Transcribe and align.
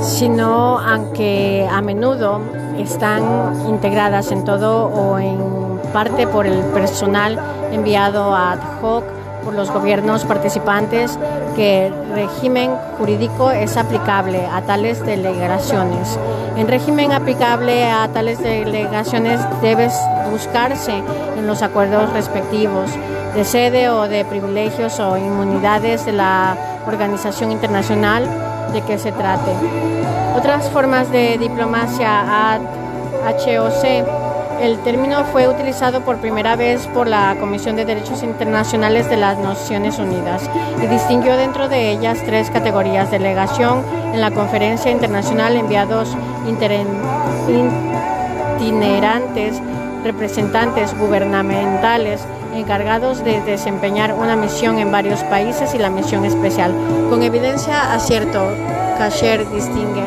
sino 0.00 0.78
aunque 0.78 1.68
a 1.70 1.80
menudo 1.80 2.40
están 2.78 3.22
integradas 3.68 4.32
en 4.32 4.44
todo 4.44 4.86
o 4.86 5.18
en 5.18 5.80
parte 5.92 6.26
por 6.26 6.46
el 6.46 6.60
personal 6.72 7.38
enviado 7.72 8.34
ad 8.34 8.58
hoc 8.82 9.04
por 9.44 9.54
los 9.54 9.70
gobiernos 9.70 10.24
participantes 10.24 11.18
que 11.56 11.86
el 11.86 11.92
régimen 12.14 12.70
jurídico 12.98 13.50
es 13.50 13.76
aplicable 13.76 14.46
a 14.46 14.62
tales 14.62 15.04
delegaciones. 15.04 16.18
En 16.56 16.68
régimen 16.68 17.12
aplicable 17.12 17.84
a 17.84 18.08
tales 18.08 18.38
delegaciones 18.40 19.40
debe 19.62 19.88
buscarse 20.30 21.02
en 21.36 21.46
los 21.46 21.62
acuerdos 21.62 22.12
respectivos 22.12 22.90
de 23.34 23.44
sede 23.44 23.88
o 23.88 24.08
de 24.08 24.24
privilegios 24.24 24.98
o 25.00 25.16
inmunidades 25.16 26.04
de 26.04 26.12
la 26.12 26.56
organización 26.88 27.52
internacional 27.52 28.26
de 28.72 28.82
que 28.82 28.98
se 28.98 29.12
trate. 29.12 29.52
Otras 30.36 30.68
formas 30.70 31.10
de 31.10 31.38
diplomacia 31.38 32.58
HOC 33.24 33.84
el 34.60 34.78
término 34.80 35.24
fue 35.26 35.46
utilizado 35.46 36.00
por 36.00 36.16
primera 36.16 36.56
vez 36.56 36.86
por 36.88 37.06
la 37.06 37.36
Comisión 37.38 37.76
de 37.76 37.84
Derechos 37.84 38.24
Internacionales 38.24 39.08
de 39.08 39.16
las 39.16 39.38
Naciones 39.38 40.00
Unidas 40.00 40.50
y 40.82 40.86
distinguió 40.88 41.36
dentro 41.36 41.68
de 41.68 41.92
ellas 41.92 42.18
tres 42.26 42.50
categorías: 42.50 43.08
delegación 43.10 43.84
en 44.12 44.20
la 44.20 44.32
Conferencia 44.32 44.90
Internacional, 44.90 45.56
enviados 45.56 46.16
itinerantes, 48.58 49.62
representantes 50.04 50.96
gubernamentales 50.98 52.20
encargados 52.54 53.24
de 53.24 53.40
desempeñar 53.42 54.14
una 54.14 54.36
misión 54.36 54.78
en 54.78 54.90
varios 54.90 55.22
países 55.24 55.74
y 55.74 55.78
la 55.78 55.90
misión 55.90 56.24
especial. 56.24 56.72
Con 57.10 57.22
evidencia 57.22 57.92
acierto, 57.92 58.52
Cacher 58.98 59.48
distingue 59.50 60.02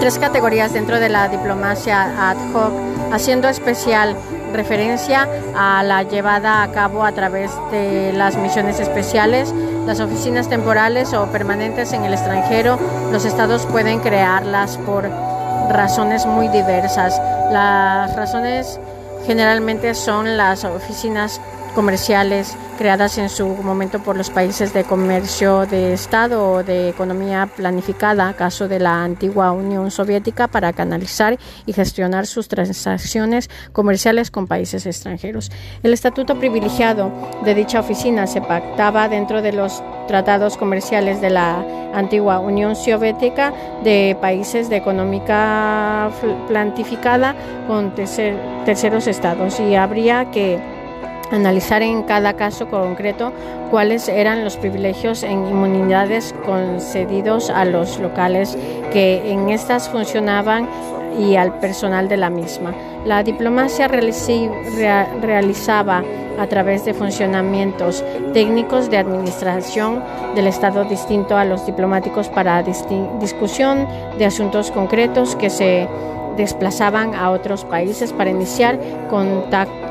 tres 0.00 0.18
categorías 0.18 0.72
dentro 0.72 1.00
de 1.00 1.08
la 1.08 1.28
diplomacia 1.28 2.30
ad 2.30 2.36
hoc 2.54 2.72
haciendo 3.12 3.48
especial 3.48 4.16
referencia 4.52 5.28
a 5.56 5.82
la 5.82 6.02
llevada 6.02 6.62
a 6.62 6.70
cabo 6.72 7.04
a 7.04 7.12
través 7.12 7.50
de 7.70 8.12
las 8.12 8.36
misiones 8.36 8.80
especiales, 8.80 9.52
las 9.86 10.00
oficinas 10.00 10.48
temporales 10.48 11.12
o 11.14 11.26
permanentes 11.26 11.92
en 11.92 12.04
el 12.04 12.14
extranjero. 12.14 12.78
Los 13.12 13.24
estados 13.24 13.66
pueden 13.66 14.00
crearlas 14.00 14.78
por 14.78 15.10
razones 15.68 16.26
muy 16.26 16.48
diversas. 16.48 17.20
Las 17.52 18.14
razones 18.16 18.80
generalmente 19.26 19.94
son 19.94 20.36
las 20.36 20.64
oficinas 20.64 21.40
comerciales 21.78 22.56
creadas 22.76 23.18
en 23.18 23.28
su 23.28 23.46
momento 23.46 24.00
por 24.00 24.16
los 24.16 24.30
países 24.30 24.74
de 24.74 24.82
comercio 24.82 25.64
de 25.64 25.92
Estado 25.92 26.54
o 26.54 26.64
de 26.64 26.88
economía 26.88 27.48
planificada, 27.54 28.32
caso 28.32 28.66
de 28.66 28.80
la 28.80 29.04
antigua 29.04 29.52
Unión 29.52 29.92
Soviética, 29.92 30.48
para 30.48 30.72
canalizar 30.72 31.38
y 31.66 31.72
gestionar 31.72 32.26
sus 32.26 32.48
transacciones 32.48 33.48
comerciales 33.70 34.32
con 34.32 34.48
países 34.48 34.86
extranjeros. 34.86 35.52
El 35.84 35.92
estatuto 35.92 36.36
privilegiado 36.36 37.12
de 37.44 37.54
dicha 37.54 37.78
oficina 37.78 38.26
se 38.26 38.40
pactaba 38.40 39.08
dentro 39.08 39.40
de 39.40 39.52
los 39.52 39.80
tratados 40.08 40.56
comerciales 40.56 41.20
de 41.20 41.30
la 41.30 41.64
antigua 41.94 42.40
Unión 42.40 42.74
Soviética 42.74 43.52
de 43.84 44.16
países 44.20 44.68
de 44.68 44.78
económica 44.78 46.10
planificada 46.48 47.36
con 47.68 47.94
terceros 47.94 49.06
estados 49.06 49.60
y 49.60 49.76
habría 49.76 50.32
que 50.32 50.77
analizar 51.30 51.82
en 51.82 52.02
cada 52.02 52.34
caso 52.34 52.68
concreto 52.68 53.32
cuáles 53.70 54.08
eran 54.08 54.44
los 54.44 54.56
privilegios 54.56 55.22
en 55.22 55.46
inmunidades 55.46 56.34
concedidos 56.44 57.50
a 57.50 57.64
los 57.64 57.98
locales 57.98 58.56
que 58.92 59.30
en 59.30 59.50
estas 59.50 59.88
funcionaban 59.88 60.68
y 61.18 61.36
al 61.36 61.58
personal 61.58 62.08
de 62.08 62.16
la 62.16 62.30
misma. 62.30 62.74
La 63.04 63.22
diplomacia 63.22 63.88
realizaba 63.88 66.02
a 66.38 66.46
través 66.46 66.84
de 66.84 66.94
funcionamientos 66.94 68.04
técnicos 68.32 68.90
de 68.90 68.98
administración 68.98 70.02
del 70.36 70.46
Estado 70.46 70.84
distinto 70.84 71.36
a 71.36 71.44
los 71.44 71.66
diplomáticos 71.66 72.28
para 72.28 72.62
discusión 72.62 73.88
de 74.18 74.26
asuntos 74.26 74.70
concretos 74.70 75.34
que 75.34 75.50
se 75.50 75.88
desplazaban 76.36 77.16
a 77.16 77.30
otros 77.30 77.64
países 77.64 78.12
para 78.12 78.30
iniciar 78.30 78.78
contacto 79.10 79.87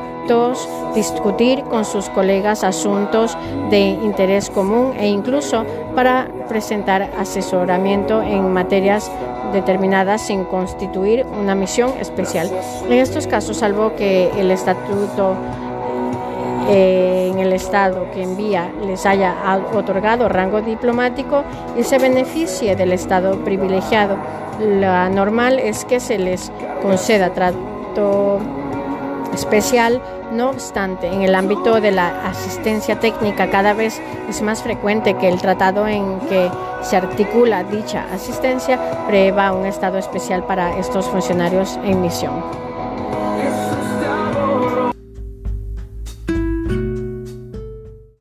discutir 0.94 1.62
con 1.64 1.84
sus 1.84 2.08
colegas 2.10 2.64
asuntos 2.64 3.36
de 3.70 3.80
interés 3.80 4.50
común 4.50 4.92
e 4.98 5.08
incluso 5.08 5.64
para 5.94 6.28
presentar 6.48 7.10
asesoramiento 7.18 8.22
en 8.22 8.52
materias 8.52 9.10
determinadas 9.52 10.22
sin 10.22 10.44
constituir 10.44 11.24
una 11.26 11.54
misión 11.54 11.92
especial. 12.00 12.50
En 12.86 12.92
estos 12.92 13.26
casos, 13.26 13.58
salvo 13.58 13.94
que 13.96 14.30
el 14.38 14.50
estatuto 14.50 15.34
eh, 16.70 17.30
en 17.32 17.38
el 17.38 17.54
Estado 17.54 18.10
que 18.12 18.22
envía 18.22 18.70
les 18.86 19.06
haya 19.06 19.34
otorgado 19.72 20.28
rango 20.28 20.60
diplomático 20.60 21.42
y 21.78 21.82
se 21.82 21.98
beneficie 21.98 22.76
del 22.76 22.92
Estado 22.92 23.42
privilegiado. 23.42 24.16
La 24.60 25.08
normal 25.08 25.58
es 25.58 25.86
que 25.86 26.00
se 26.00 26.18
les 26.18 26.52
conceda 26.82 27.32
trato 27.32 28.38
especial 29.32 30.00
no 30.32 30.50
obstante, 30.50 31.06
en 31.06 31.22
el 31.22 31.34
ámbito 31.34 31.80
de 31.80 31.90
la 31.90 32.26
asistencia 32.28 33.00
técnica 33.00 33.50
cada 33.50 33.72
vez 33.72 34.00
es 34.28 34.42
más 34.42 34.62
frecuente 34.62 35.16
que 35.16 35.28
el 35.28 35.40
tratado 35.40 35.88
en 35.88 36.20
que 36.20 36.50
se 36.82 36.96
articula 36.96 37.64
dicha 37.64 38.06
asistencia 38.12 38.78
prevea 39.06 39.52
un 39.52 39.66
estado 39.66 39.98
especial 39.98 40.44
para 40.44 40.78
estos 40.78 41.06
funcionarios 41.06 41.78
en 41.82 42.02
misión. 42.02 42.67